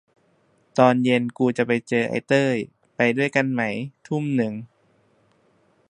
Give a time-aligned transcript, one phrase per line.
[0.77, 2.55] ตอนเย็นกูจะไปเจอไอ้เต้ย
[2.95, 3.61] ไปด้วยกันไหม
[4.07, 4.53] ทุ่มนึง